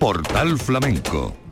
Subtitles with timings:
[0.00, 1.49] Portal Flamenco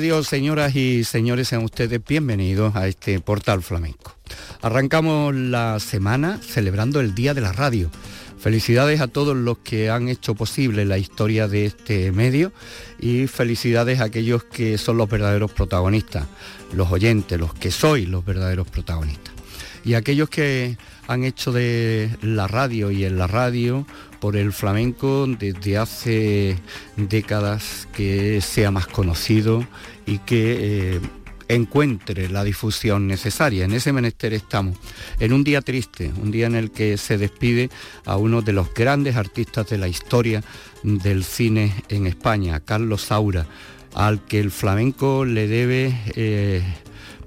[0.00, 4.16] Dios, señoras y señores, sean ustedes bienvenidos a este portal flamenco.
[4.62, 7.90] Arrancamos la semana celebrando el Día de la Radio.
[8.38, 12.52] Felicidades a todos los que han hecho posible la historia de este medio
[13.00, 16.26] y felicidades a aquellos que son los verdaderos protagonistas,
[16.72, 19.34] los oyentes, los que sois los verdaderos protagonistas.
[19.84, 23.86] Y aquellos que han hecho de la radio y en la radio
[24.20, 26.56] por el flamenco desde hace
[26.96, 29.66] décadas que sea más conocido
[30.06, 31.00] y que eh,
[31.48, 33.64] encuentre la difusión necesaria.
[33.64, 34.78] En ese menester estamos,
[35.18, 37.70] en un día triste, un día en el que se despide
[38.04, 40.42] a uno de los grandes artistas de la historia
[40.82, 43.46] del cine en España, Carlos Saura,
[43.94, 45.98] al que el flamenco le debe...
[46.14, 46.62] Eh,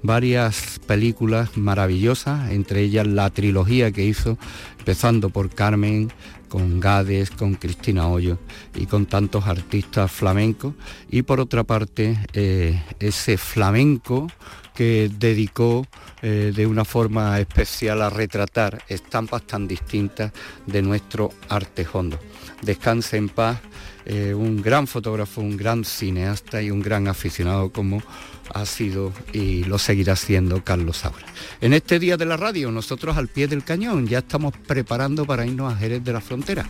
[0.02, 4.38] varias películas maravillosas, entre ellas la trilogía que hizo,
[4.78, 6.12] empezando por Carmen,
[6.48, 8.38] con Gades, con Cristina Hoyo
[8.74, 10.74] y con tantos artistas flamencos.
[11.10, 14.28] Y por otra parte, eh, ese flamenco
[14.74, 15.86] que dedicó
[16.22, 20.32] eh, de una forma especial a retratar estampas tan distintas
[20.66, 22.18] de nuestro arte hondo.
[22.62, 23.58] Descanse en paz,
[24.06, 28.00] eh, un gran fotógrafo, un gran cineasta y un gran aficionado como
[28.54, 31.26] ha sido y lo seguirá siendo Carlos Saura.
[31.60, 35.44] En este día de la radio, nosotros al pie del cañón ya estamos preparando para
[35.44, 36.66] irnos a Jerez de la Frontera,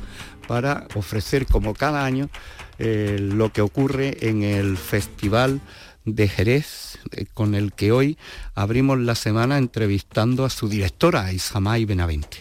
[0.48, 2.30] para ofrecer como cada año
[2.78, 5.60] eh, lo que ocurre en el Festival
[6.06, 8.16] de Jerez, eh, con el que hoy
[8.54, 12.38] abrimos la semana entrevistando a su directora, Isamay Benavente.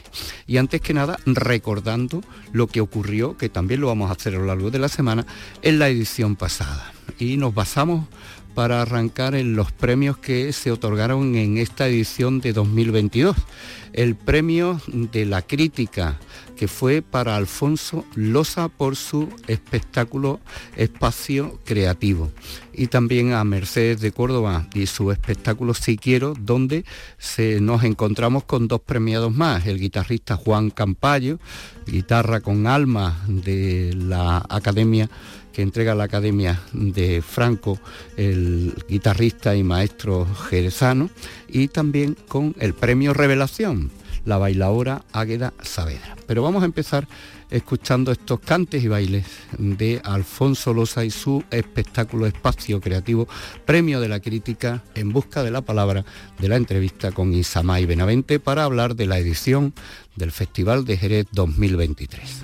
[0.47, 2.23] Y antes que nada, recordando
[2.53, 5.25] lo que ocurrió, que también lo vamos a hacer a lo largo de la semana,
[5.63, 6.93] en la edición pasada.
[7.19, 8.07] Y nos basamos
[8.55, 13.35] para arrancar en los premios que se otorgaron en esta edición de 2022.
[13.93, 16.17] El premio de la crítica
[16.55, 20.39] que fue para Alfonso Loza por su espectáculo
[20.75, 22.31] Espacio Creativo
[22.73, 26.85] y también a Mercedes de Córdoba y su espectáculo Si Quiero, donde
[27.17, 31.39] se, nos encontramos con dos premiados más, el guitarrista Juan Campayo,
[31.85, 35.09] guitarra con alma de la Academia
[35.55, 37.79] que entrega la Academia de Franco,
[38.17, 41.09] el guitarrista y maestro jerezano,
[41.47, 43.89] y también con el premio Revelación,
[44.25, 46.17] la bailadora Águeda Saavedra.
[46.27, 47.07] Pero vamos a empezar
[47.49, 49.27] escuchando estos cantes y bailes
[49.57, 53.29] de Alfonso Loza y su espectáculo Espacio Creativo,
[53.65, 56.03] premio de la crítica en busca de la palabra
[56.37, 59.73] de la entrevista con Isamay Benavente para hablar de la edición
[60.17, 62.41] del Festival de Jerez 2023.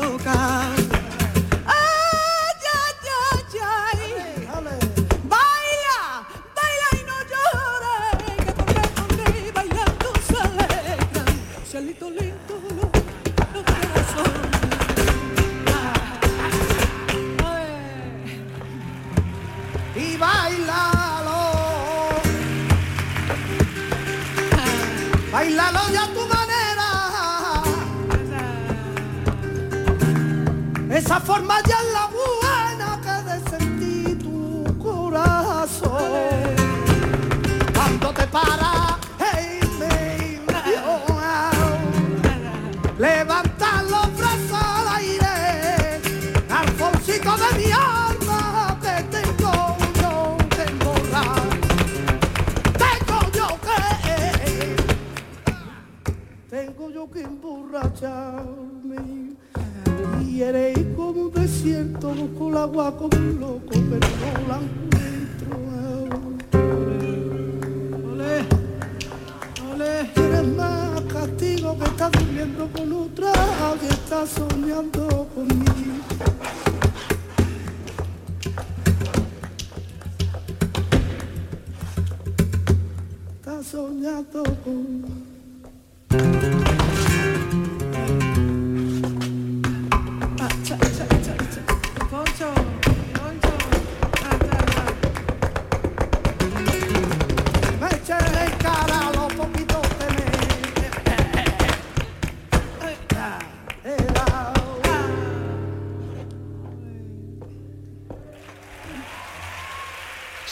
[0.00, 0.81] tocar.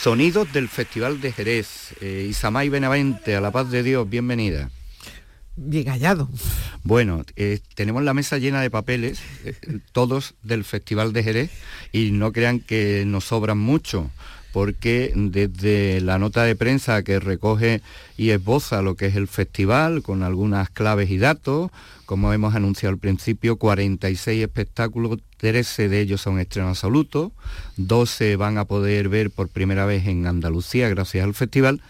[0.01, 1.93] Sonidos del Festival de Jerez.
[2.01, 4.71] Eh, Isamay Benavente, a la paz de Dios, bienvenida.
[5.55, 6.27] Bien hallado.
[6.83, 9.53] Bueno, eh, tenemos la mesa llena de papeles, eh,
[9.91, 11.51] todos del Festival de Jerez,
[11.91, 14.09] y no crean que nos sobran mucho,
[14.51, 17.81] porque desde la nota de prensa que recoge
[18.17, 21.71] y esboza lo que es el festival, con algunas claves y datos,
[22.05, 27.31] como hemos anunciado al principio, 46 espectáculos, 13 de ellos son estrenos absolutos,
[27.77, 31.81] 12 van a poder ver por primera vez en Andalucía gracias al festival,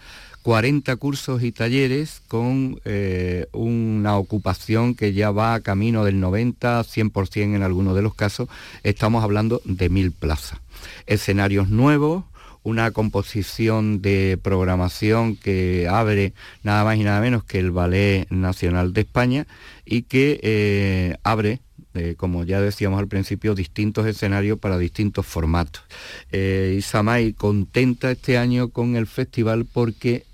[0.42, 6.82] 40 cursos y talleres con eh, una ocupación que ya va a camino del 90,
[6.82, 8.48] 100% en algunos de los casos,
[8.82, 10.60] estamos hablando de mil plazas.
[11.06, 12.24] Escenarios nuevos,
[12.62, 18.92] una composición de programación que abre nada más y nada menos que el Ballet Nacional
[18.92, 19.46] de España
[19.84, 21.60] y que eh, abre
[21.94, 25.82] eh, como ya decíamos al principio, distintos escenarios para distintos formatos.
[26.30, 30.24] Eh, Isamay contenta este año con el festival porque,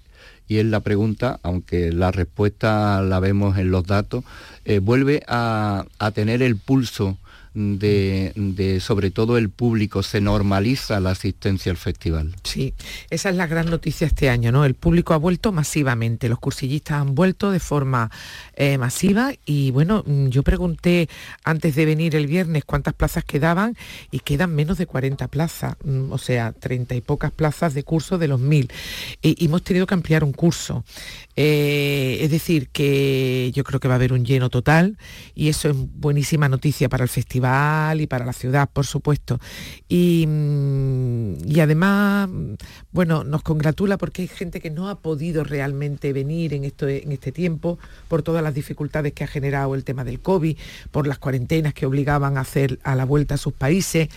[0.46, 4.22] y es la pregunta, aunque la respuesta la vemos en los datos,
[4.64, 7.18] eh, vuelve a, a tener el pulso
[7.58, 12.36] de, sobre todo el público, se normaliza la asistencia al festival.
[12.44, 12.72] Sí,
[13.10, 14.64] esa es la gran noticia este año, ¿no?
[14.64, 18.10] El público ha vuelto masivamente, los cursillistas han vuelto de forma
[18.54, 21.08] eh, masiva y bueno, mm, yo pregunté
[21.42, 23.76] antes de venir el viernes cuántas plazas quedaban
[24.12, 28.18] y quedan menos de 40 plazas, mm, o sea, 30 y pocas plazas de curso
[28.18, 28.70] de los mil.
[29.20, 30.84] Y, hemos tenido que ampliar un curso.
[31.34, 34.98] Eh, es decir, que yo creo que va a haber un lleno total
[35.34, 37.47] y eso es buenísima noticia para el festival
[37.98, 39.38] y para la ciudad, por supuesto.
[39.88, 42.28] Y, mm, además,
[42.92, 47.12] bueno, nos congratula porque hay gente que no ha podido realmente venir en, esto, en
[47.12, 47.78] este tiempo
[48.08, 50.56] por todas las dificultades que ha generado el tema del COVID,
[50.90, 54.08] por las cuarentenas que obligaban a hacer a la vuelta a sus países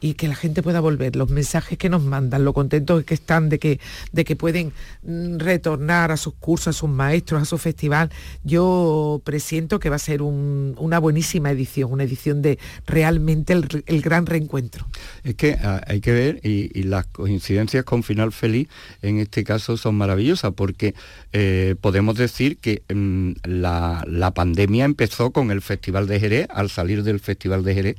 [0.00, 3.48] y que la gente pueda volver, los mensajes que nos mandan, lo contentos que están
[3.48, 3.80] de que,
[4.12, 8.10] de que pueden mm, retornar a sus cursos, a sus maestros, a su festival,
[8.42, 14.26] yo presiento que va a ser una buenísima edición, una edición de realmente el, gran
[14.26, 14.86] reencuentro.
[15.24, 18.68] Es que ah, hay que ver, y, las coincidencias con final feliz
[19.02, 20.94] en este caso son maravillosas, porque
[21.32, 26.70] eh, podemos decir que mm, la, la pandemia empezó con el Festival de Jerez, al
[26.70, 27.96] salir del Festival de Jerez,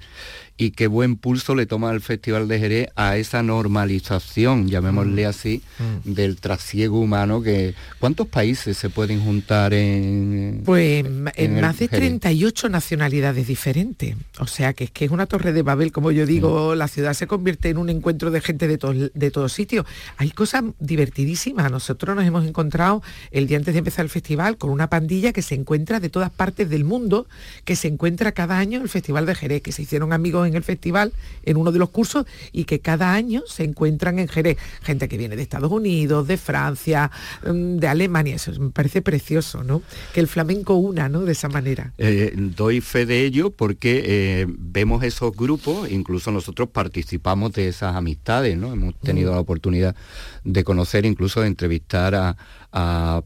[0.57, 5.29] y qué buen pulso le toma el Festival de Jerez a esa normalización, llamémosle mm.
[5.29, 6.13] así, mm.
[6.13, 11.05] del trasiego humano que ¿cuántos países se pueden juntar en Pues
[11.35, 14.15] en, más de 38 nacionalidades diferentes.
[14.39, 17.13] O sea que es que es una torre de Babel, como yo digo, la ciudad
[17.13, 19.85] se convierte en un encuentro de gente de, de todos sitios.
[20.17, 21.71] Hay cosas divertidísimas.
[21.71, 25.41] Nosotros nos hemos encontrado el día antes de empezar el festival con una pandilla que
[25.41, 27.27] se encuentra de todas partes del mundo,
[27.65, 30.50] que se encuentra cada año en el Festival de Jerez, que se hicieron amigos en
[30.51, 34.27] en el festival, en uno de los cursos, y que cada año se encuentran en
[34.27, 34.57] Jerez.
[34.81, 37.11] Gente que viene de Estados Unidos, de Francia,
[37.45, 38.35] mm, de Alemania.
[38.35, 39.81] Eso me parece precioso, ¿no?
[40.13, 41.21] Que el flamenco una, ¿no?
[41.21, 41.93] De esa manera.
[41.97, 47.95] Eh, doy fe de ello porque eh, vemos esos grupos, incluso nosotros participamos de esas
[47.95, 48.71] amistades, ¿no?
[48.71, 49.35] Hemos tenido mm.
[49.35, 49.95] la oportunidad
[50.43, 52.37] de conocer, incluso de entrevistar a,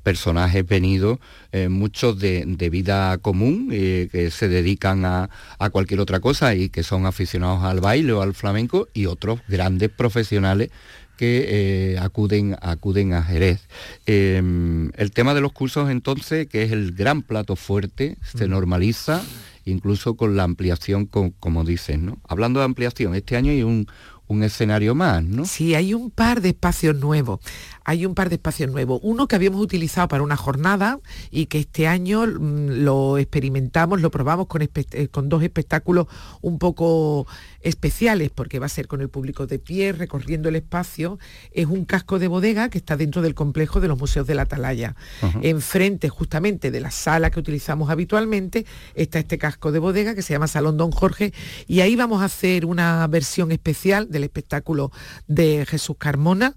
[0.03, 1.19] personajes venidos,
[1.51, 6.83] eh, muchos de, vida común, que se dedican a, a, cualquier otra cosa y que
[6.83, 10.71] son aficionados al baile o al flamenco, y otros grandes profesionales
[11.17, 13.67] que eh, acuden, acuden a Jerez.
[14.05, 19.23] Em, el tema de los cursos entonces, que es el gran plato fuerte, se normaliza
[19.65, 22.05] incluso con la ampliación, como dicen.
[22.05, 22.19] ¿no?
[22.27, 23.87] Hablando de ampliación, este año hay un,
[24.27, 25.45] un escenario más, ¿no?
[25.45, 27.39] Sí, hay un par de espacios nuevos.
[27.83, 28.99] Hay un par de espacios nuevos.
[29.03, 34.09] Uno que habíamos utilizado para una jornada y que este año mm, lo experimentamos, lo
[34.09, 36.07] probamos con, eh, con dos espectáculos
[36.41, 37.27] un poco
[37.61, 41.19] especiales, porque va a ser con el público de pie, recorriendo el espacio.
[41.51, 44.43] Es un casco de bodega que está dentro del complejo de los museos de la
[44.43, 44.95] Atalaya.
[45.41, 50.33] Enfrente justamente de la sala que utilizamos habitualmente está este casco de bodega que se
[50.33, 51.33] llama Salón Don Jorge
[51.67, 54.91] y ahí vamos a hacer una versión especial del espectáculo
[55.27, 56.55] de Jesús Carmona,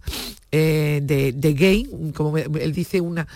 [0.50, 3.26] eh, de, game, como él dice, una,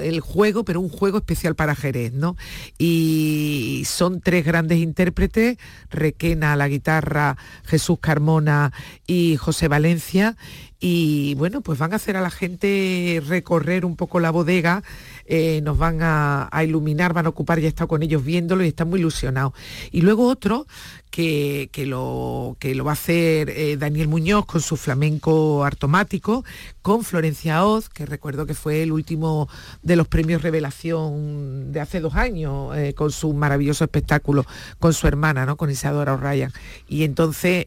[0.00, 2.36] el juego, pero un juego especial para Jerez, ¿no?
[2.78, 5.58] Y son tres grandes intérpretes,
[5.90, 8.72] Requena a la guitarra, Jesús Carmona
[9.06, 10.36] y José Valencia,
[10.86, 14.82] y bueno, pues van a hacer a la gente recorrer un poco la bodega,
[15.24, 18.68] eh, nos van a, iluminar, van a ocupar, ya he estado con ellos viéndolo y
[18.68, 19.54] están muy ilusionados.
[19.92, 20.66] Y luego otro
[21.14, 26.44] que, lo, que lo va a hacer eh, Daniel Muñoz con su flamenco artomático,
[26.82, 29.48] con Florencia Oz, que recuerdo que fue el último
[29.82, 34.44] de los premios Revelación de hace dos años, eh, con su maravilloso espectáculo
[34.80, 35.56] con su hermana, ¿no?
[35.56, 36.52] con Isadora O'Ryan.
[36.88, 37.64] Y entonces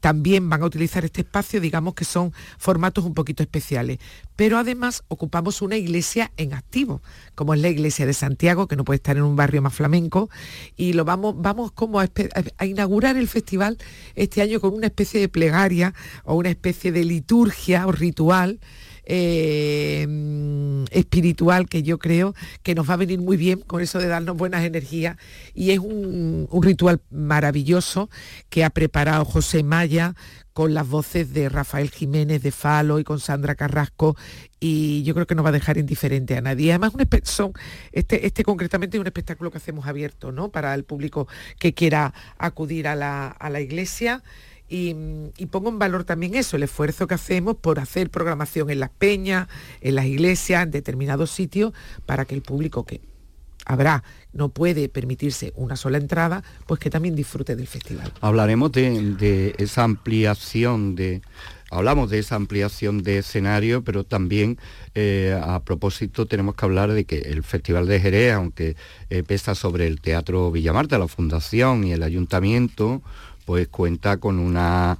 [0.00, 3.98] también van a utilizar este espacio, digamos que son formatos un poquito especiales.
[4.34, 7.02] Pero además ocupamos una iglesia en activo,
[7.34, 10.30] como es la iglesia de Santiago, que no puede estar en un barrio más flamenco,
[10.76, 12.08] y lo vamos, vamos como a,
[12.62, 13.78] inaugurar el festival
[14.14, 18.60] este año con una especie de plegaria o una especie de liturgia o ritual
[19.12, 20.06] eh,
[20.92, 24.36] espiritual que yo creo que nos va a venir muy bien con eso de darnos
[24.36, 25.16] buenas energías.
[25.52, 28.08] Y es un, ritual maravilloso
[28.50, 30.14] que ha preparado José Maya
[30.60, 34.14] con las voces de Rafael Jiménez de Falo y con Sandra Carrasco
[34.60, 36.70] y yo creo que no va a dejar indiferente a nadie.
[36.70, 37.54] Además, son,
[37.92, 40.50] este, este concretamente es un espectáculo que hacemos abierto ¿no?
[40.50, 44.22] para el público que quiera acudir a la, a la iglesia
[44.68, 44.92] Y,
[45.50, 49.48] pongo en valor también eso, el esfuerzo que hacemos por hacer programación en las peñas,
[49.80, 51.72] en las iglesias, en determinados sitios,
[52.04, 53.00] para que el público que
[53.70, 58.12] habrá, no puede permitirse una sola entrada, pues que también disfrute del festival.
[58.20, 61.22] Hablaremos de esa ampliación de
[61.70, 64.58] hablamos de esa ampliación de escenario, pero también
[64.94, 68.76] eh, a propósito tenemos que hablar de que el Festival de Jerez, aunque
[69.08, 73.02] eh, pesa sobre el Teatro Villamarta, la Fundación y el Ayuntamiento,
[73.46, 74.98] pues cuenta con unas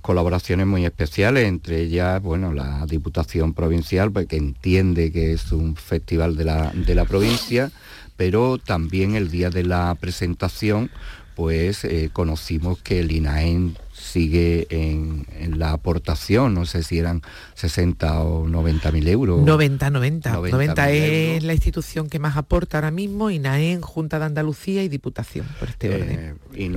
[0.00, 5.74] colaboraciones muy especiales, entre ellas, bueno, la Diputación Provincial, pues, que entiende que es un
[5.74, 7.72] festival de la, de la provincia,
[8.16, 10.90] pero también el día de la presentación,
[11.34, 15.26] pues eh, conocimos que el INAEN sigue en,
[15.58, 17.22] la aportación, no sé si eran
[17.54, 19.42] 60 o 90 mil euros.
[19.42, 20.32] 90, 90.
[20.32, 25.46] 90, es la institución que más aporta ahora mismo, INAEN, Junta de Andalucía y Diputación,
[25.58, 26.38] por este eh, orden.
[26.54, 26.68] Y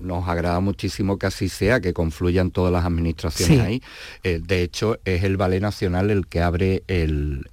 [0.00, 3.82] nos agrada muchísimo que así sea, que confluyan todas las administraciones ahí.
[4.22, 7.46] Eh, de hecho, es el Ballet Nacional el que abre el,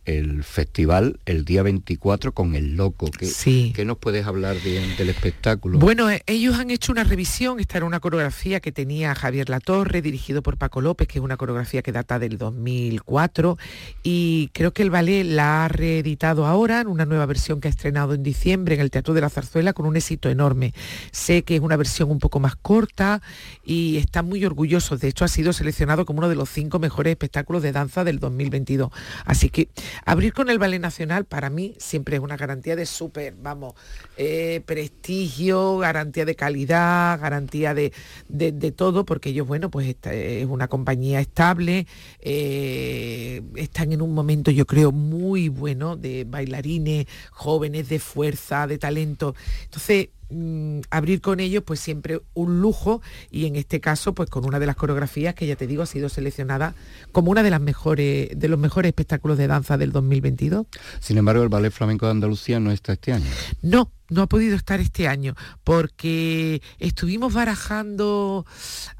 [0.43, 3.10] festival el día 24 con El Loco.
[3.12, 3.73] ¿Qué, sí.
[3.75, 5.79] ¿qué nos puedes hablar del espectáculo?
[5.79, 10.01] Bueno, eh, ellos han hecho una revisión, esta era una coreografía que tenía Javier Latorre,
[10.01, 13.58] dirigido por Paco López, que es una coreografía que data del 2004,
[14.03, 17.71] y creo que el ballet la ha reeditado ahora en una nueva versión que ha
[17.71, 20.73] estrenado en diciembre en el Teatro de la Zarzuela con un éxito enorme.
[21.12, 23.21] Sé que es una versión un poco más corta
[23.63, 24.98] y está muy orgulloso.
[24.98, 28.19] De hecho, ha sido seleccionado como uno de los cinco mejores espectáculos de danza del
[28.19, 28.91] 2022.
[29.26, 29.69] Así que
[30.06, 33.74] abrir con el Ballet Nacional para mí siempre es una garantía de súper, vamos,
[34.17, 37.91] eh, prestigio, garantía de calidad, garantía de
[38.28, 41.88] de todo, porque ellos, bueno, pues es una compañía estable,
[42.19, 48.78] eh, están en un momento, yo creo, muy bueno de bailarines jóvenes, de fuerza, de
[48.78, 49.36] talento.
[49.63, 54.45] Entonces, mm, abrir con ellos pues siempre un lujo y en este caso pues con
[54.45, 56.76] una de las coreografías que ya te digo ha sido seleccionada
[57.12, 60.67] como una de las mejores de los mejores espectáculos de danza del 2022.
[61.00, 63.26] Sin embargo, el Ballet Flamenco de Andalucía no está este año.
[63.62, 68.45] No, no ha podido estar este año porque estuvimos barajando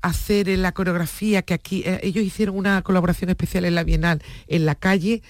[0.02, 4.66] hacer la coreografía que aquí eh, ellos hicieron una colaboración especial en la Bienal en
[4.66, 5.22] la calle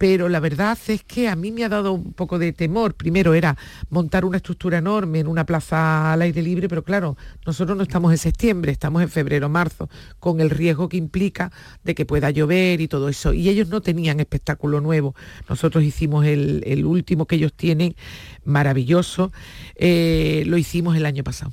[0.00, 2.94] pero la verdad es que a mí me ha dado un poco de temor.
[2.94, 3.58] Primero era
[3.90, 8.10] montar una estructura enorme en una plaza al aire libre, pero claro, nosotros no estamos
[8.10, 11.52] en septiembre, estamos en febrero, marzo, con el riesgo que implica
[11.84, 13.34] de que pueda llover y todo eso.
[13.34, 15.14] Y ellos no tenían espectáculo nuevo.
[15.50, 17.94] Nosotros hicimos el, último que ellos tienen,
[18.42, 19.32] maravilloso,
[19.74, 21.52] eh, lo hicimos el año pasado.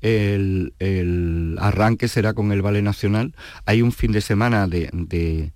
[0.00, 3.34] el, arranque será con el Ballet Nacional.
[3.66, 5.52] Hay un fin de semana de, de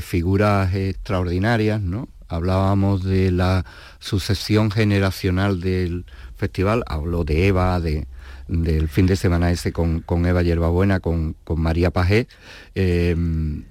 [0.00, 2.08] figuras extraordinarias, ¿no?
[2.28, 3.64] Hablábamos de la
[3.98, 6.04] sucesión generacional del
[6.36, 8.06] festival, habló de Eva, de,
[8.48, 12.26] del fin de semana ese con, con Eva Yerbabuena, con, con María Pajé,
[12.74, 13.16] eh,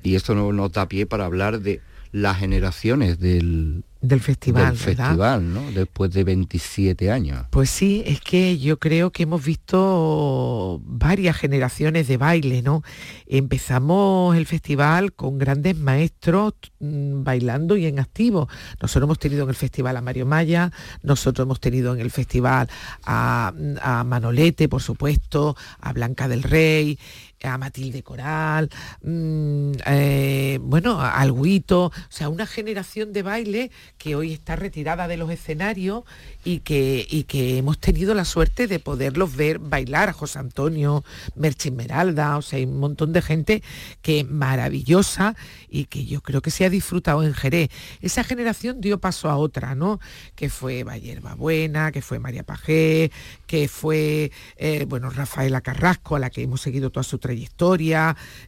[0.04, 4.70] y esto nos da pie para hablar de las generaciones del, del festival.
[4.70, 5.72] Del festival, ¿no?
[5.72, 7.46] Después de 27 años.
[7.50, 12.84] Pues sí, es que yo creo que hemos visto varias generaciones de baile, ¿no?
[13.28, 18.48] Empezamos el festival con grandes maestros mm, bailando y en activo.
[18.82, 22.70] Nosotros hemos tenido en el festival a Mario Maya, nosotros hemos tenido en el festival
[23.06, 26.98] a, a Manolete, por supuesto, a Blanca del Rey,
[27.44, 28.70] a Matilde Coral,
[29.04, 35.08] mm, eh, bueno, a Alguito, o sea, una generación de baile que hoy está retirada
[35.08, 36.04] de los escenarios
[36.44, 41.04] y que, y que hemos tenido la suerte de poderlos ver bailar a José Antonio,
[41.36, 43.64] Merche Esmeralda, o sea, hay un montón de gente
[44.02, 45.36] que maravillosa
[45.70, 47.70] y que yo creo que se ha disfrutado en Jerez.
[48.02, 50.00] Esa generación dio paso a otra, ¿no?
[50.36, 53.12] Que fue Bayerba Buena, que fue María Pajé,
[53.48, 57.35] que fue, eh, bueno, Rafaela Carrasco, a la que hemos seguido toda su trayectoria,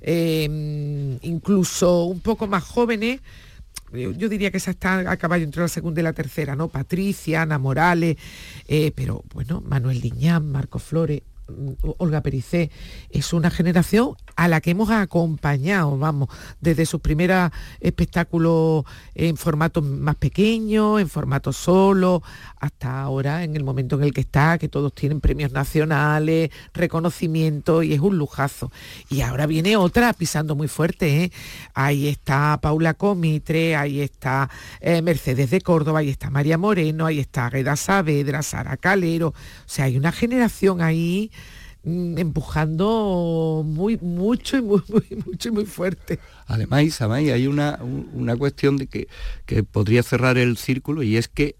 [0.01, 3.21] em, incluso un poco más jóvenes,
[3.93, 6.67] yo, diría que esa está a caballo entre la segunda y la tercera, ¿no?
[6.67, 8.17] Patricia, Ana Morales,
[8.67, 11.21] eh, pero bueno, Manuel Liñán, Marco Flores,
[11.97, 12.71] Olga Pericé,
[13.09, 16.29] es una generación a la que hemos acompañado, vamos,
[16.61, 22.21] desde sus primeros espectáculos en formato más pequeño, en formato solo,
[22.59, 27.83] hasta ahora en el momento en el que está, que todos tienen premios nacionales, reconocimiento
[27.83, 28.71] y es un lujazo.
[29.09, 31.31] Y ahora viene otra pisando muy fuerte, ¿eh?
[31.73, 34.49] Ahí está Paula Comitre, ahí está
[34.81, 39.33] eh, Mercedes de Córdoba, ahí está María Moreno, ahí está Agueda Saavedra, Sara Calero, o
[39.65, 41.31] sea, hay una generación ahí
[41.83, 44.81] empujando muy mucho y muy,
[45.25, 46.19] mucho y muy fuerte.
[46.45, 47.79] Además, Isamay, hay una,
[48.13, 49.07] una cuestión de que,
[49.45, 51.55] que podría cerrar el círculo y es que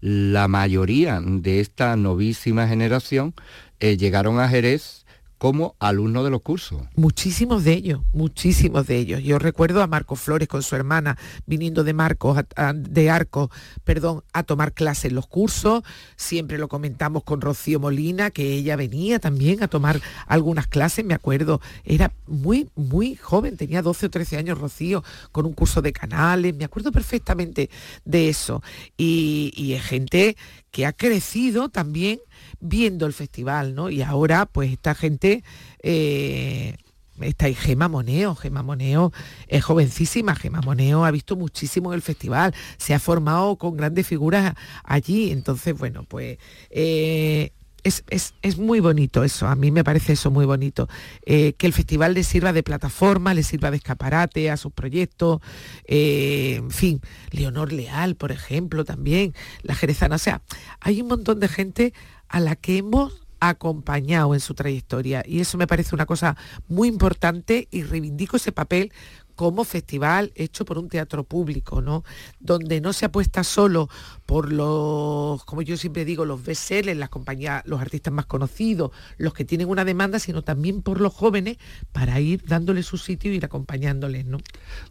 [0.00, 3.34] la mayoría de esta novísima generación
[3.78, 5.01] eh, llegaron a Jerez
[5.42, 6.82] como alumnos de los cursos.
[6.94, 9.24] Muchísimos de ellos, muchísimos de ellos.
[9.24, 12.38] Yo recuerdo a Marco Flores con su hermana viniendo de Marcos,
[12.72, 13.50] de Arcos,
[13.82, 15.82] perdón, a tomar clases en los cursos.
[16.14, 21.14] Siempre lo comentamos con Rocío Molina, que ella venía también a tomar algunas clases, me
[21.14, 21.60] acuerdo.
[21.82, 25.02] Era muy, muy joven, tenía 12 o 13 años Rocío,
[25.32, 27.68] con un curso de canales, me acuerdo perfectamente
[28.04, 28.62] de eso.
[28.96, 30.36] Y, y es gente
[30.70, 32.20] que ha crecido también
[32.62, 33.90] viendo el festival, ¿no?
[33.90, 35.42] Y ahora, pues esta gente,
[35.82, 36.76] eh,
[37.20, 39.12] está ahí Gema Moneo, Gema Moneo
[39.48, 44.06] es jovencísima, Gema Moneo ha visto muchísimo en el festival, se ha formado con grandes
[44.06, 46.38] figuras allí, entonces, bueno, pues
[46.70, 47.50] eh,
[47.84, 50.88] es, muy bonito eso, a mí me parece eso muy bonito,
[51.26, 55.40] eh, que el festival le sirva de plataforma, le sirva de escaparate a sus proyectos,
[55.84, 60.42] eh, en fin, Leonor Leal, por ejemplo, también, la jerezana, o sea,
[60.80, 61.92] hay un montón de gente
[62.32, 66.36] a la que hemos acompañado en su trayectoria y eso me parece una cosa
[66.68, 68.92] muy importante y reivindico ese papel
[69.34, 72.04] como festival hecho por un teatro público, ¿no?
[72.38, 73.88] Donde no se apuesta solo
[74.26, 79.34] por los, como yo siempre digo, los bestsellers, las compañías, los artistas más conocidos, los
[79.34, 81.56] que tienen una demanda, sino también por los jóvenes
[81.92, 84.38] para ir dándole su sitio y ir acompañándoles, ¿no?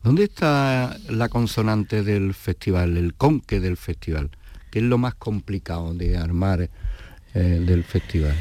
[0.04, 4.32] ¿Dónde está la consonante del festival, el conque del festival?
[4.72, 6.70] ¿Qué es lo más complicado de armar
[7.34, 8.36] eh, del festival?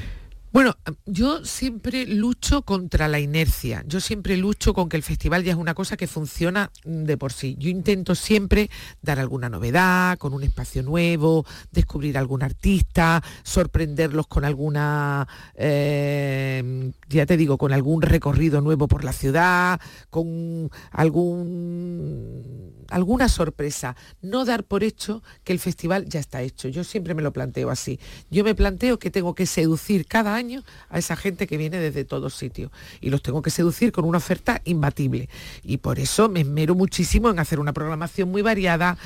[0.52, 0.74] Bueno,
[1.06, 5.56] yo siempre lucho contra la inercia, yo siempre lucho con que el festival ya es
[5.56, 7.54] una cosa que funciona de por sí.
[7.56, 8.68] Yo intento siempre
[9.00, 17.26] dar alguna novedad, con un espacio nuevo, descubrir algún artista, sorprenderlos con alguna, eh, ya
[17.26, 23.96] te digo, con algún recorrido nuevo por la ciudad, con algún, alguna sorpresa.
[24.20, 26.68] No dar por hecho que el festival ya está hecho.
[26.68, 27.98] Yo siempre me lo planteo así.
[28.30, 30.40] Yo me planteo que tengo que seducir cada
[30.88, 32.70] a esa gente que viene desde todos sitios.
[33.00, 35.28] Y los tengo que seducir con una oferta imbatible.
[35.62, 38.96] Y por eso me esmero muchísimo en hacer una programación muy variada.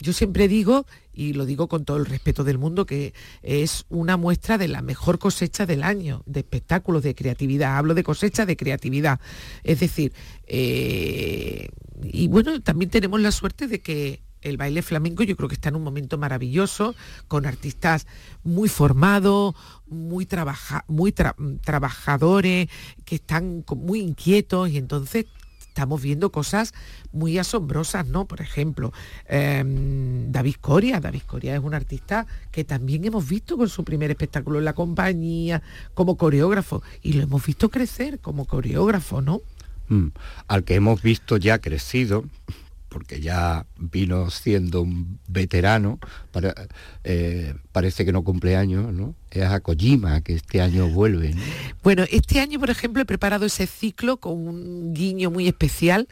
[0.00, 4.16] Yo siempre digo, y lo digo con todo el respeto del mundo, que es una
[4.16, 7.76] muestra de la mejor cosecha del año, de espectáculos, de creatividad.
[7.76, 9.20] Hablo de cosecha de creatividad.
[9.62, 10.12] Es decir,
[10.46, 11.68] eh,
[12.02, 15.68] y bueno, también tenemos la suerte de que el baile flamenco yo creo que está
[15.68, 16.94] en un momento maravilloso,
[17.28, 18.06] con artistas
[18.42, 19.54] muy formados,
[19.86, 20.26] muy,
[20.88, 22.68] muy trabajadores,
[23.04, 25.26] que están muy inquietos y entonces
[25.72, 26.74] estamos viendo cosas
[27.12, 28.26] muy asombrosas, ¿no?
[28.26, 28.92] Por ejemplo,
[29.26, 31.00] em, David Coria.
[31.00, 34.74] David Coria es un artista que también hemos visto con su primer espectáculo en la
[34.74, 35.62] compañía,
[35.94, 39.40] como coreógrafo, y lo hemos visto crecer como coreógrafo, ¿no?
[39.88, 40.08] Mm.
[40.46, 42.24] Al que hemos visto ya crecido,
[42.92, 45.98] porque ya vino siendo un veterano,
[47.04, 49.14] eh, parece que no cumple años, ¿no?
[49.30, 51.34] Es a Kojima, que este año vuelve.
[51.82, 56.06] Bueno, este año, por ejemplo, he preparado ese ciclo con un guiño muy especial.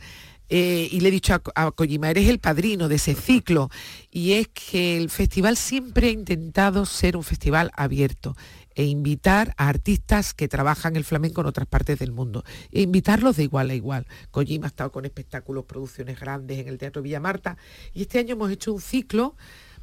[0.53, 3.71] Eh, y le he dicho a, a, Kojima, eres el padrino de ese ciclo.
[4.11, 8.35] Y es que el festival siempre ha intentado ser un festival abierto
[8.74, 12.44] e invitar a artistas que trabajan el flamenco en otras partes del mundo.
[12.70, 14.06] E invitarlos de igual a igual.
[14.30, 17.56] Kojima ha estado con espectáculos, producciones grandes en el Teatro Villa Marta
[17.94, 19.37] y este año hemos hecho un ciclo,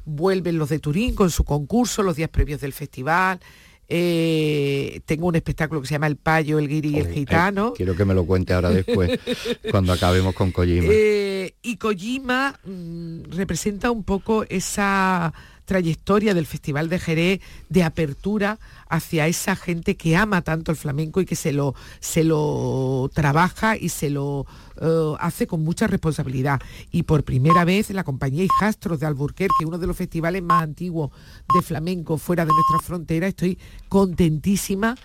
[0.04, 3.40] vuelven los de Turín con su concurso, los días previos del festival,
[3.90, 7.72] eh, tengo un espectáculo que se llama El Payo, el Guiri y el Gitano.
[7.72, 9.18] quiero que me lo cuente ahora después,
[9.70, 10.88] cuando acabemos con Kojima.
[10.90, 15.32] Eh, y Kojima mm, representa un poco esa
[15.68, 21.20] trayectoria del Festival de Jerez de apertura hacia esa gente que ama tanto el flamenco
[21.20, 24.46] y que se lo, se lo trabaja y se lo
[24.80, 26.60] eh, hace con mucha responsabilidad.
[26.90, 31.10] Y por primera vez la compañía Hijastros de Alburquerque, uno de los festivales más antiguos
[31.54, 34.96] de flamenco fuera de nuestra frontera, estoy contentísima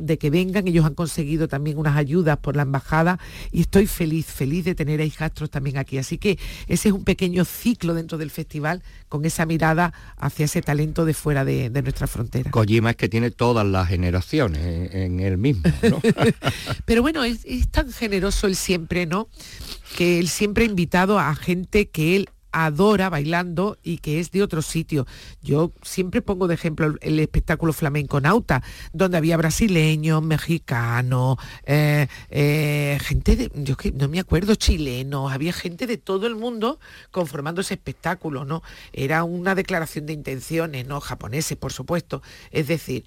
[0.00, 0.68] de que vengan.
[0.68, 3.18] Ellos han conseguido también unas ayudas por la embajada
[3.50, 5.98] y estoy feliz, feliz de tener a hijastros también aquí.
[5.98, 10.62] Así que ese es un pequeño ciclo dentro del festival con esa mirada hacia ese
[10.62, 12.50] talento de fuera de, nuestra frontera.
[12.50, 15.62] Kojima es que tiene todas las generaciones en, el mismo.
[16.84, 19.01] Pero bueno, es, es tan generoso él siempre,
[19.96, 24.42] Que él siempre ha invitado a gente que él adora bailando y que es de
[24.42, 25.06] otro sitio.
[25.42, 28.62] Yo siempre pongo de ejemplo el, espectáculo flamenco nauta,
[28.92, 35.52] donde había brasileños, mexicanos, eh, eh, gente de, yo que no me acuerdo, chilenos, había
[35.52, 36.78] gente de todo el mundo
[37.10, 38.62] conformando ese espectáculo, ¿no?
[38.92, 41.00] Era una declaración de intenciones, ¿no?
[41.00, 42.22] Japoneses, por supuesto.
[42.50, 43.04] Es decir,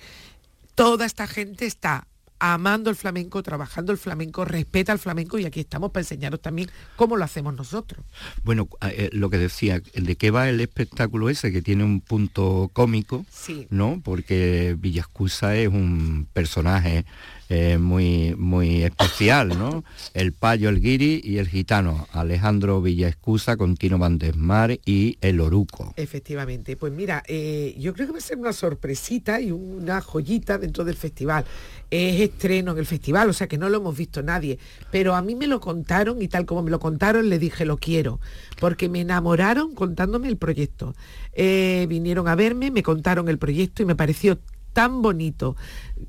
[0.74, 2.08] toda esta gente está
[2.40, 6.70] amando el flamenco, trabajando el flamenco, respeta el flamenco y aquí estamos para enseñaros también
[6.96, 8.06] cómo lo hacemos nosotros.
[8.44, 12.70] Bueno, eh, lo que decía, ¿de qué va el espectáculo ese que tiene un punto
[12.74, 13.26] cómico?
[13.30, 13.68] Sí.
[13.70, 14.02] ¿No?
[14.04, 17.06] Porque Villascusa es un personaje
[17.50, 19.84] eh, muy, muy especial, ¿no?
[20.14, 25.94] El payo, el guiri y el gitano, Alejandro Villaescusa, Contino Bandesmar y el oruco.
[25.96, 30.58] Efectivamente, pues mira, eh, yo creo que va a ser una sorpresita y una joyita
[30.58, 31.46] dentro del festival.
[31.92, 34.58] Es estreno en el festival, o sea que no lo hemos visto nadie,
[34.92, 37.78] pero a mí me lo contaron y tal como me lo contaron le dije lo
[37.78, 38.20] quiero,
[38.60, 40.96] porque me enamoraron contándome el proyecto.
[41.34, 44.40] Eh, vinieron a verme, me contaron el proyecto y me pareció
[44.76, 45.56] tan bonito.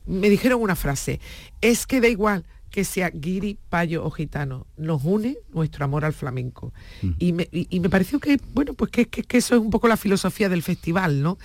[0.05, 1.21] Me dijeron una frase,
[1.61, 6.13] es que da igual que sea guiri, payo o gitano, nos une nuestro amor al
[6.13, 6.75] flamenco.
[7.01, 7.11] Mm.
[7.71, 11.23] Y, me, pareció que, bueno, pues que, eso es un poco la filosofía del festival,
[11.23, 11.39] ¿no?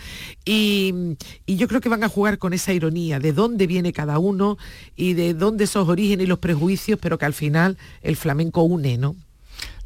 [0.43, 4.19] Y, y, yo creo que van a jugar con esa ironía de dónde viene cada
[4.19, 4.57] uno
[4.97, 8.97] y de dónde esos orígenes y los prejuicios, pero que al final el flamenco une,
[8.97, 9.15] ¿no?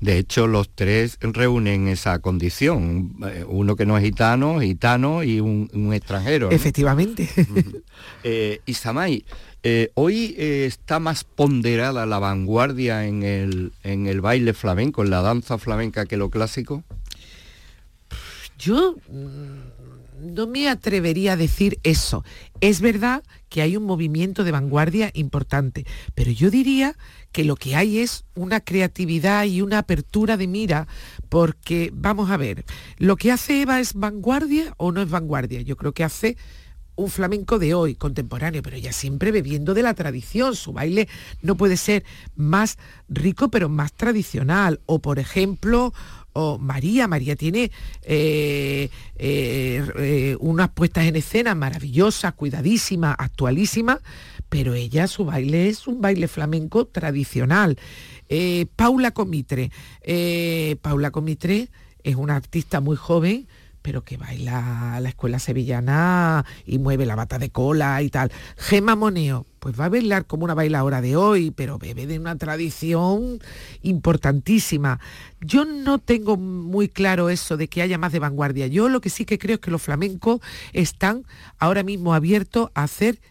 [0.06, 3.16] De hecho, los tres reúnen esa condición.
[3.28, 6.52] Eh, uno que no es gitano, gitano y un, extranjero.
[6.52, 7.28] Efectivamente.
[8.24, 9.26] eh, Isamay,
[9.64, 15.10] eh, hoy eh, está más ponderada la vanguardia en el, en el baile flamenco, en
[15.10, 16.84] la danza flamenca que lo clásico.
[18.60, 22.24] Yo mm, no me atrevería a decir eso.
[22.62, 26.96] Es verdad que hay un movimiento de vanguardia importante, pero yo diría
[27.36, 30.88] que lo que hay es una creatividad y una apertura de mira,
[31.28, 32.64] porque vamos a ver,
[32.98, 35.60] ¿lo que hace Eva es vanguardia o no es vanguardia?
[35.60, 36.38] Yo creo que hace
[36.96, 40.56] un flamenco de hoy, contemporáneo, pero ella siempre bebiendo de la tradición.
[40.56, 41.10] Su baile
[41.42, 42.06] no puede ser
[42.38, 42.78] más
[43.10, 44.80] rico, pero más tradicional.
[44.86, 45.94] O, por ejemplo,
[46.36, 47.72] o María, María tiene
[48.04, 54.00] eh, eh, eh, unas puestas en escena maravillosas, cuidadísimas, actualísimas,
[54.50, 57.80] pero ella su baile es un baile flamenco tradicional.
[58.76, 59.72] Paula Comitre.
[60.82, 61.70] Paula Comitre
[62.04, 63.48] es una artista muy joven,
[63.86, 68.32] pero que baila la escuela sevillana y mueve la bata de cola y tal.
[68.58, 72.36] Gema Moneo, pues va a bailar como una bailadora de hoy, pero bebe de una
[72.36, 73.38] tradición
[73.84, 75.00] importantísima.
[75.40, 78.66] Yo no tengo muy claro eso de que haya más de vanguardia.
[78.66, 80.42] Yo lo que sí que creo es que los flamencos
[80.74, 81.24] están
[81.60, 83.22] ahora mismo abiertos a hacer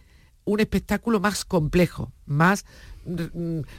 [0.45, 2.63] un espectáculo más complejo, más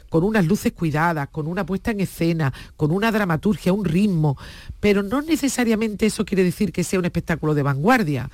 [0.09, 4.37] con unas luces cuidadas, con una puesta en escena, con una dramaturgia, un ritmo,
[4.81, 8.31] pero no necesariamente eso quiere decir que sea un espectáculo de vanguardia.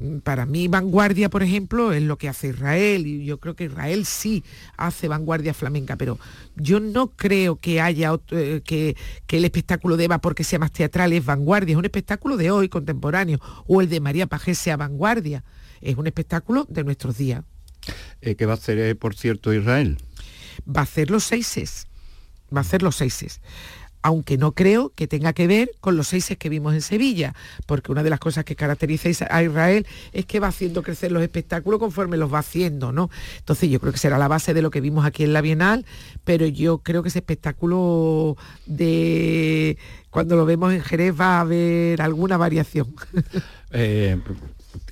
[0.00, 3.64] Mm, para mí vanguardia, por ejemplo, es lo que hace Israel y yo creo que
[3.64, 4.42] Israel sí
[4.76, 6.18] hace vanguardia flamenca, pero
[6.56, 10.72] yo no creo que haya eh, que, que, el espectáculo de Eva porque sea más
[10.72, 14.78] teatral es vanguardia, es un espectáculo de hoy contemporáneo o el de María Pajés sea
[14.78, 15.44] vanguardia,
[15.82, 17.44] es un espectáculo de nuestros días.
[18.20, 19.98] Eh, ¿Qué va a hacer, eh, por cierto, Israel?
[20.66, 21.86] Va a hacer los seises.
[22.54, 23.40] Va a hacer los seises
[24.02, 27.34] aunque no creo que tenga que ver con los seises que vimos en Sevilla,
[27.66, 31.22] porque una de las cosas que caracteriza a Israel es que va haciendo crecer los
[31.22, 33.10] espectáculos conforme los va haciendo, ¿no?
[33.38, 35.84] Entonces yo creo que será la base de lo que vimos aquí en la Bienal,
[36.24, 38.36] pero yo creo que ese espectáculo
[38.66, 39.76] de
[40.10, 42.94] cuando lo vemos en Jerez va a haber alguna variación.
[43.72, 44.18] Eh,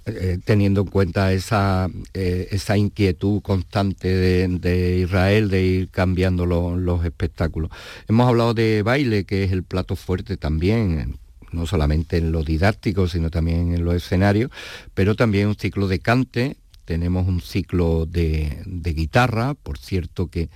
[0.09, 7.05] eh, teniendo en cuenta esa, eh, esa inquietud constante de, Israel de ir cambiando los
[7.05, 7.71] espectáculos.
[8.09, 11.19] Hemos hablado de baile, que es el plato fuerte también,
[11.53, 14.51] no solamente en lo didáctico, sino también en los escenarios,
[14.95, 20.49] pero también un ciclo de cante, tenemos un ciclo de, de guitarra, por cierto que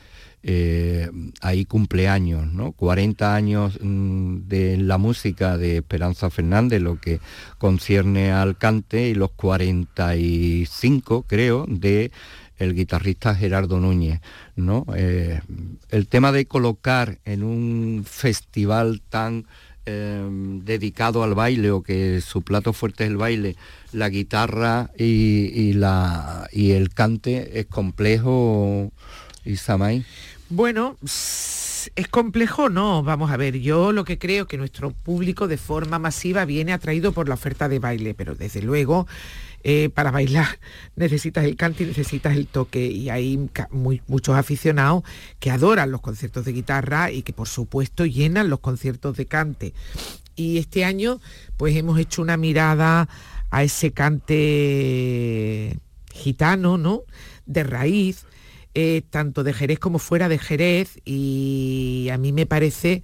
[0.42, 1.08] eh,
[1.40, 2.72] ahí cumpleaños, ¿no?
[2.72, 7.20] 40 años mm, de la música de Esperanza Fernández, lo que
[7.58, 12.10] concierne al cante, y los 45, creo, de
[12.58, 14.20] el guitarrista Gerardo Núñez.
[14.56, 14.86] ¿no?
[14.94, 15.40] Eh,
[15.90, 19.46] el tema de colocar en un festival tan
[19.84, 20.28] eh,
[20.62, 23.56] dedicado al baile o que su plato fuerte es el baile,
[23.92, 28.92] la guitarra y, la, y el cante es complejo,
[29.44, 30.04] Isamay.
[30.54, 35.56] Bueno, es complejo, no, vamos a ver, yo lo que creo que nuestro público de
[35.56, 39.06] forma masiva viene atraído por la oferta de baile, pero desde luego
[39.64, 40.58] eh, para bailar
[40.94, 43.48] necesitas el cante y necesitas el toque y hay
[44.08, 45.04] muchos aficionados
[45.40, 49.72] que adoran los conciertos de guitarra y que por supuesto llenan los conciertos de cante.
[50.36, 51.18] Y este año
[51.56, 53.08] pues hemos hecho una mirada
[53.50, 55.78] a ese cante
[56.12, 57.04] gitano, ¿no?
[57.46, 58.26] De raíz,
[58.74, 63.02] eh, tanto de Jerez como fuera de Jerez, y a mí me parece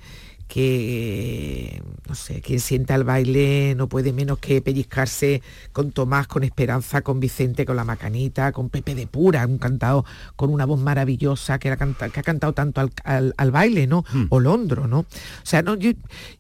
[0.49, 6.43] que, no sé, quien sienta el baile no puede menos que pellizcarse con Tomás, con
[6.43, 10.07] Esperanza, con Vicente, con la Macanita, con Pepe de Pura, un cantado
[10.37, 14.05] con una voz maravillosa que, ha cantado tanto al, baile, ¿no?
[14.11, 14.27] Hmm.
[14.31, 15.01] O Londro, ¿no?
[15.01, 15.07] O
[15.43, 15.93] sea, no, yo,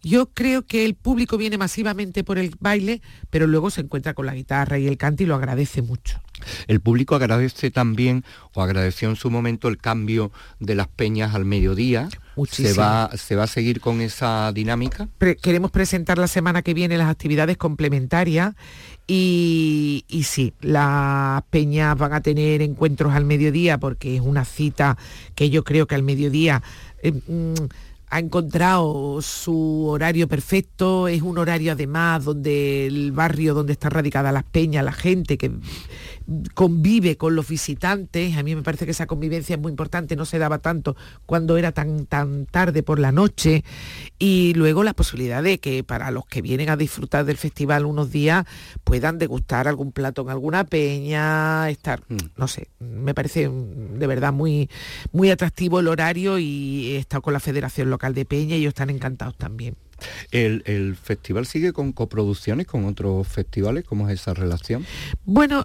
[0.03, 4.25] yo creo que el público viene masivamente por el baile, pero luego se encuentra con
[4.25, 6.19] la guitarra y el cante y lo agradece mucho.
[6.67, 11.45] El público agradece también, o agradeció en su momento, el cambio de las peñas al
[11.45, 12.09] mediodía.
[12.47, 15.09] ¿Se va, ¿Se va a seguir con esa dinámica?
[15.43, 18.55] queremos presentar la semana que viene las actividades complementarias
[19.07, 24.99] y, sí, las peñas van a tener encuentros al mediodía porque es una cita
[25.35, 26.63] que yo creo que al mediodía...
[27.03, 27.55] Eh, mm,
[28.11, 34.33] ha encontrado su horario perfecto, es un horario además donde el barrio donde está radicada
[34.33, 35.51] las peñas, la gente que
[36.55, 38.37] convive con los visitantes.
[38.37, 41.57] A mí me parece que esa convivencia es muy importante, no se daba tanto cuando
[41.57, 43.65] era tan, tan tarde por la noche.
[44.19, 48.11] Y luego la posibilidad de que para los que vienen a disfrutar del festival unos
[48.11, 48.45] días
[48.85, 52.17] puedan degustar algún plato en alguna peña, estar, mm.
[52.37, 54.69] no sé, me parece de verdad muy,
[55.13, 58.71] muy atractivo el horario y he estado con la Federación Local de Peña y ellos
[58.71, 59.77] están encantados también.
[60.31, 63.85] ¿El, festival sigue con coproducciones con otros festivales?
[63.85, 64.87] ¿Cómo es esa relación?
[65.25, 65.65] Bueno,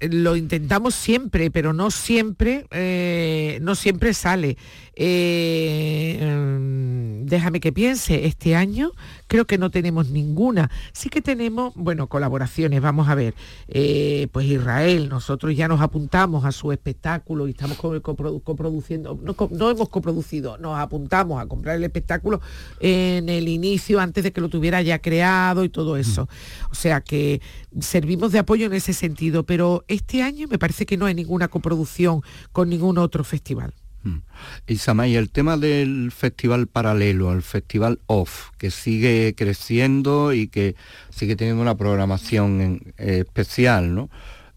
[0.00, 4.56] lo intentamos siempre, pero no siempre, eh, no siempre sale.
[4.94, 6.95] Eh, mm,
[7.26, 8.92] déjame que piense, este año
[9.26, 10.70] creo que no tenemos ninguna.
[10.92, 13.34] Sí que tenemos, bueno, colaboraciones, vamos a ver,
[13.68, 19.70] eh, pues Israel, nosotros ya nos apuntamos a su espectáculo y estamos coproduciendo, no, no,
[19.70, 22.40] hemos coproducido, nos apuntamos a comprar el espectáculo
[22.80, 26.28] en el inicio, antes de que lo tuviera ya creado y todo eso.
[26.70, 27.40] O sea que
[27.80, 31.48] servimos de apoyo en ese sentido, pero este año me parece que no hay ninguna
[31.48, 33.74] coproducción con ningún otro festival.
[34.06, 34.22] Mm.
[34.68, 40.76] Y Samay, el tema del festival paralelo, el festival OFF, que sigue creciendo y que
[41.10, 44.08] sigue teniendo una programación eh, especial, ¿no?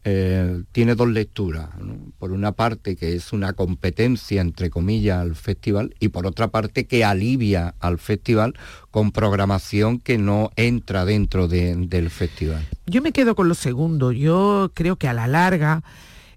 [0.05, 1.69] Eh, tiene dos lecturas.
[2.19, 6.85] Por una parte que es una competencia, entre comillas, al festival y por otra parte
[6.85, 8.53] que alivia al festival
[8.91, 12.65] con programación que no entra dentro del festival.
[12.85, 14.11] Yo me quedo con lo segundo.
[14.13, 15.83] Yo creo que a la larga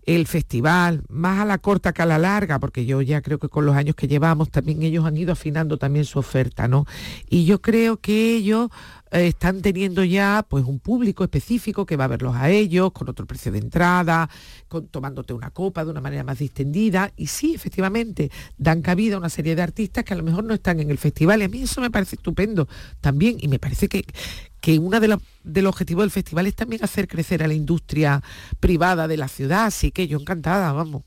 [0.05, 3.49] el festival, más a la corta que a la larga, porque yo ya creo que
[3.49, 6.87] con los años que llevamos también ellos han ido afinando también su oferta, ¿no?
[7.29, 8.71] Y yo creo que ellos
[9.13, 13.09] eh, están teniendo ya pues un público específico que va a verlos a ellos con
[13.09, 14.29] otro precio de entrada,
[14.69, 17.13] con, tomándote una copa de una manera más distendida.
[17.17, 20.55] Y sí, efectivamente, dan cabida a una serie de artistas que a lo mejor no
[20.55, 21.43] están en el festival.
[21.43, 22.67] Y a mí eso me parece estupendo
[23.01, 23.37] también.
[23.39, 24.05] Y me parece que,
[24.63, 28.23] que uno de, los objetivos del festival es también hacer crecer a la industria
[28.61, 31.03] privada de la ciudad, así que yo encantada, vamos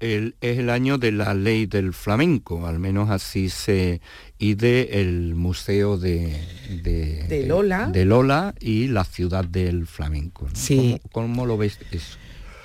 [0.00, 4.00] es el año de la ley del flamenco, al menos así se
[4.38, 6.36] ide el Museo de,
[6.82, 7.86] de, Lola.
[7.86, 10.48] de Lola y la ciudad del flamenco.
[10.52, 11.00] Sí.
[11.12, 12.18] ¿Cómo, lo ves eso?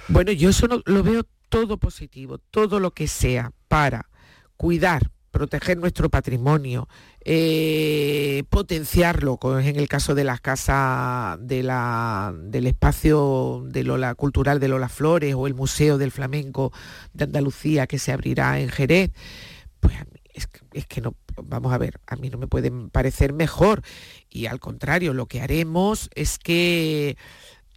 [0.07, 4.09] Bueno, yo eso lo veo todo positivo, todo lo que sea para
[4.57, 6.89] cuidar, proteger nuestro patrimonio,
[7.23, 14.89] eh, potenciarlo, en el caso de las casas del espacio de Lola, cultural de Lola
[14.89, 16.73] Flores o el Museo del Flamenco
[17.13, 19.11] de Andalucía que se abrirá en Jerez,
[19.79, 19.95] pues
[20.33, 23.81] es, es que no, vamos a ver, a mí no me puede parecer mejor.
[24.29, 27.15] Y al contrario, lo que haremos es que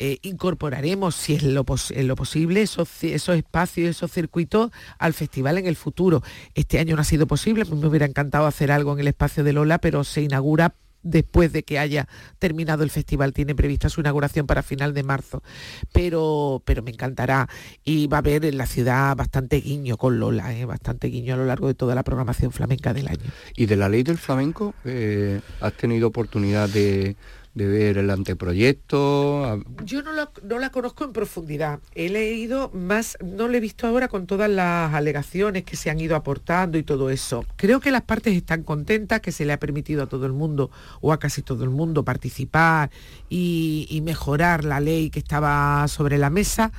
[0.04, 6.24] eh, incorporaremos, si es lo, posible, esos, espacios, esos circuitos al festival en el futuro.
[6.56, 9.52] Este año no ha sido posible, me hubiera encantado hacer algo en el espacio de
[9.52, 10.74] Lola, pero se inaugura
[11.04, 12.08] después de que haya
[12.40, 13.32] terminado el festival.
[13.32, 15.44] Tiene prevista su inauguración para final de marzo.
[15.92, 17.48] Pero, pero me encantará.
[17.84, 20.64] Y va a haber en la ciudad bastante guiño con Lola, ¿eh?
[20.64, 23.30] bastante guiño a lo largo de toda la programación flamenca del año.
[23.54, 27.14] ¿Y de la ley del flamenco eh, has tenido oportunidad de
[27.54, 29.62] de ver el anteproyecto?
[29.84, 31.80] Yo no, la conozco en profundidad.
[31.94, 36.00] He leído más, no lo he visto ahora con todas las alegaciones que se han
[36.00, 37.44] ido aportando y todo eso.
[37.56, 40.70] Creo que las partes están contentas, que se le ha permitido a todo el mundo
[41.00, 42.90] o a casi todo el mundo participar
[43.28, 46.72] y, y mejorar la ley que estaba sobre la mesa.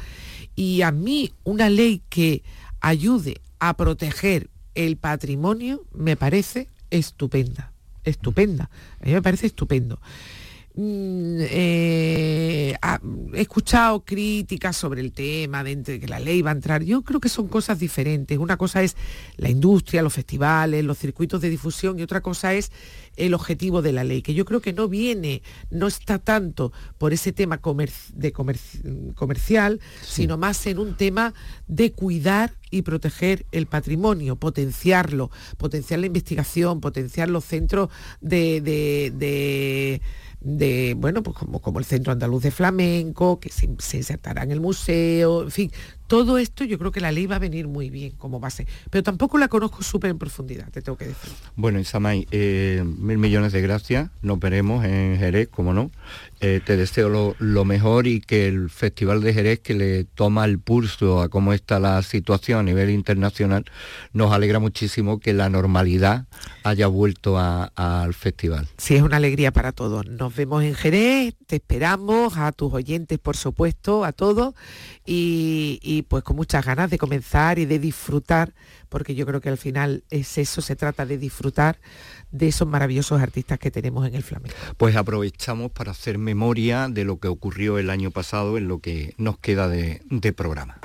[0.56, 2.44] Y a mí una ley que
[2.82, 7.72] ayude a proteger el patrimonio me parece estupenda,
[8.04, 8.70] estupenda.
[9.02, 10.00] A mí me parece estupendo.
[10.76, 12.76] Mm, eh,
[13.34, 16.84] he escuchado críticas sobre el tema de que la ley va a entrar.
[16.84, 18.38] Yo creo que son cosas diferentes.
[18.38, 18.96] Una cosa es
[19.38, 22.72] la industria, los festivales, los circuitos de difusión y otra cosa es
[23.16, 27.14] el objetivo de la ley, que yo creo que no viene, no está tanto por
[27.14, 27.60] ese tema
[28.14, 28.34] de
[29.16, 31.34] comercial, sino más en un tema
[31.68, 40.02] de cuidar y proteger el patrimonio, potenciarlo, potenciar la investigación, potenciar los centros de, de
[40.44, 44.60] bueno, pues como, como, el Centro Andaluz de Flamenco, que se, se, insertará en el
[44.60, 45.72] museo, en fin,
[46.14, 49.02] todo esto yo creo que la ley va a venir muy bien como base, pero
[49.02, 51.32] tampoco la conozco súper en profundidad, te tengo que decir.
[51.56, 55.90] Bueno, Isamay, eh, mil millones de gracias, nos veremos en Jerez, como no.
[56.40, 60.60] Eh, te deseo lo, mejor y que el Festival de Jerez, que le toma el
[60.60, 63.64] pulso a cómo está la situación a nivel internacional,
[64.12, 66.26] nos alegra muchísimo que la normalidad
[66.64, 68.68] haya vuelto al festival.
[68.78, 70.06] Sí, es una alegría para todos.
[70.06, 74.54] Nos vemos en Jerez, te esperamos, a tus oyentes, por supuesto, a todos,
[75.06, 78.54] y, pues con muchas ganas de comenzar y de disfrutar,
[78.90, 81.80] porque yo creo que al final es eso, se trata de disfrutar
[82.32, 84.56] de esos maravillosos artistas que tenemos en el flamenco.
[84.78, 89.14] Pues aprovechamos para hacer memoria de lo que ocurrió el año pasado en lo que
[89.18, 90.80] nos queda de, de programa.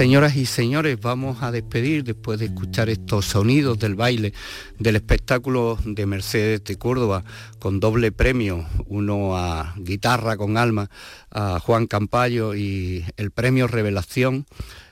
[0.00, 4.32] Señoras y señores, vamos a despedir después de escuchar estos sonidos del baile
[4.78, 7.22] del espectáculo de Mercedes de Córdoba
[7.58, 10.88] con doble premio, uno a guitarra con alma
[11.30, 14.46] a Juan Campayo y el premio Revelación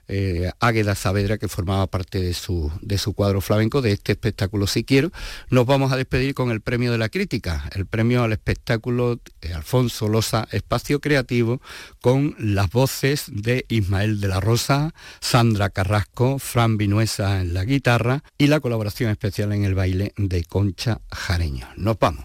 [0.08, 4.66] eh, Águeda Saavedra, que formaba parte de su, de su cuadro flamenco, de este espectáculo
[4.66, 5.10] Si Quiero.
[5.50, 9.52] Nos vamos a despedir con el premio de la crítica, el premio al espectáculo eh,
[9.52, 11.60] Alfonso Losa Espacio Creativo,
[12.00, 18.22] con las voces de Ismael de la Rosa, Sandra Carrasco, Fran Vinuesa en la guitarra
[18.36, 21.68] y la colaboración especial en el baile de Concha Jareño.
[21.76, 22.24] Nos vamos.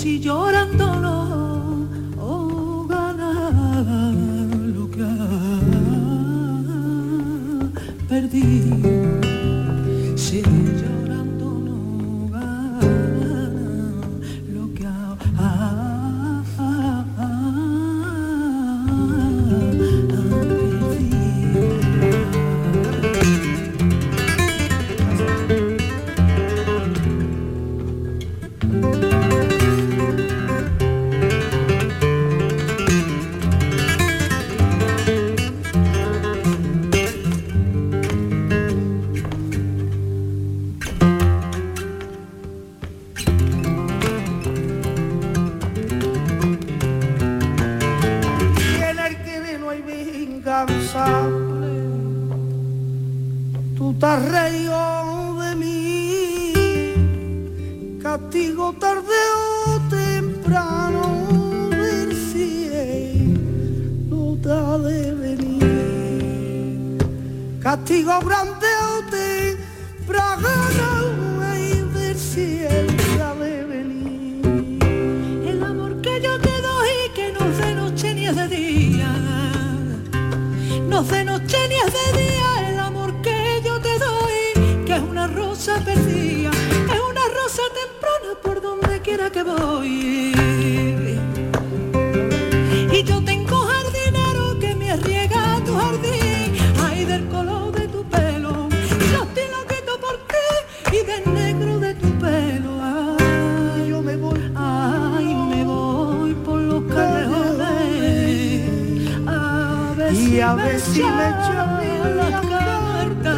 [0.00, 1.86] si llorando no
[2.18, 4.14] oh, ganar
[4.74, 5.18] lo que ha
[8.08, 8.99] perdido.
[110.50, 111.80] a ver si me echaba
[112.20, 113.34] la carta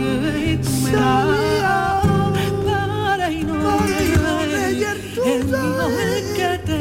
[0.00, 2.02] y tú me la
[2.66, 6.80] para y no el vino del que te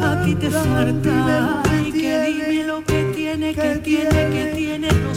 [0.00, 5.07] a ti te falta y que dime lo que tiene que tiene que tiene.